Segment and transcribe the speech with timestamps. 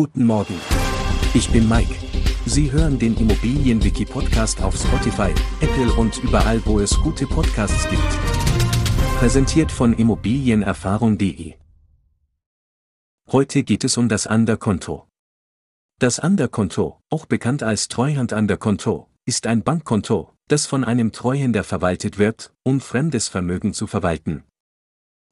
[0.00, 0.54] Guten Morgen.
[1.34, 1.92] Ich bin Mike.
[2.46, 8.08] Sie hören den Immobilienwiki-Podcast auf Spotify, Apple und überall, wo es gute Podcasts gibt.
[9.18, 11.54] Präsentiert von Immobilienerfahrung.de.
[13.32, 15.08] Heute geht es um das Underkonto.
[15.98, 22.54] Das Underkonto, auch bekannt als Treuhand-Underkonto, ist ein Bankkonto, das von einem Treuhänder verwaltet wird,
[22.62, 24.44] um fremdes Vermögen zu verwalten.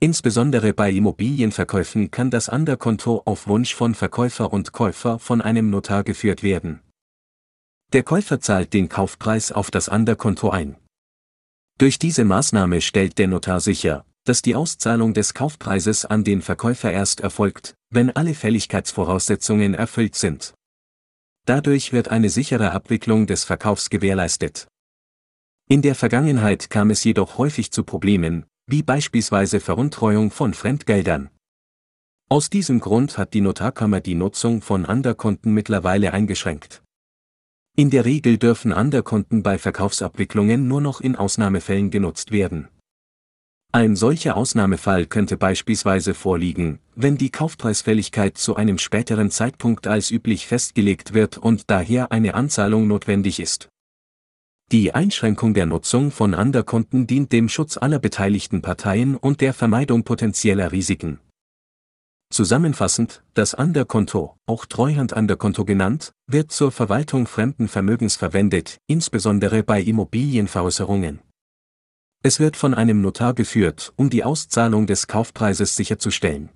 [0.00, 6.04] Insbesondere bei Immobilienverkäufen kann das Underkonto auf Wunsch von Verkäufer und Käufer von einem Notar
[6.04, 6.80] geführt werden.
[7.92, 10.76] Der Käufer zahlt den Kaufpreis auf das Underkonto ein.
[11.78, 16.92] Durch diese Maßnahme stellt der Notar sicher, dass die Auszahlung des Kaufpreises an den Verkäufer
[16.92, 20.54] erst erfolgt, wenn alle Fälligkeitsvoraussetzungen erfüllt sind.
[21.44, 24.68] Dadurch wird eine sichere Abwicklung des Verkaufs gewährleistet.
[25.68, 31.30] In der Vergangenheit kam es jedoch häufig zu Problemen, wie beispielsweise Veruntreuung von Fremdgeldern.
[32.28, 36.82] Aus diesem Grund hat die Notarkammer die Nutzung von Anderkonten mittlerweile eingeschränkt.
[37.74, 42.68] In der Regel dürfen Anderkonten bei Verkaufsabwicklungen nur noch in Ausnahmefällen genutzt werden.
[43.72, 50.46] Ein solcher Ausnahmefall könnte beispielsweise vorliegen, wenn die Kaufpreisfälligkeit zu einem späteren Zeitpunkt als üblich
[50.46, 53.68] festgelegt wird und daher eine Anzahlung notwendig ist.
[54.70, 60.04] Die Einschränkung der Nutzung von Underkonten dient dem Schutz aller beteiligten Parteien und der Vermeidung
[60.04, 61.20] potenzieller Risiken.
[62.30, 71.20] Zusammenfassend, das Underkonto, auch Treuhand-Underkonto genannt, wird zur Verwaltung fremden Vermögens verwendet, insbesondere bei Immobilienveräußerungen.
[72.22, 76.50] Es wird von einem Notar geführt, um die Auszahlung des Kaufpreises sicherzustellen.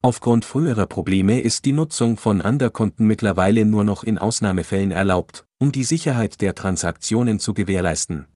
[0.00, 5.72] Aufgrund früherer Probleme ist die Nutzung von Underkonten mittlerweile nur noch in Ausnahmefällen erlaubt, um
[5.72, 8.26] die Sicherheit der Transaktionen zu gewährleisten.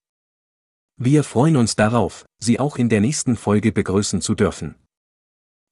[0.97, 4.75] Wir freuen uns darauf, Sie auch in der nächsten Folge begrüßen zu dürfen.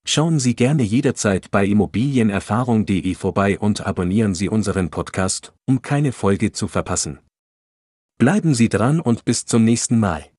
[0.07, 6.53] Schauen Sie gerne jederzeit bei immobilienerfahrung.de vorbei und abonnieren Sie unseren Podcast, um keine Folge
[6.53, 7.19] zu verpassen.
[8.19, 10.30] Bleiben Sie dran und bis zum nächsten Mal.